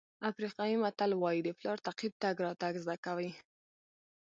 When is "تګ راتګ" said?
2.23-2.73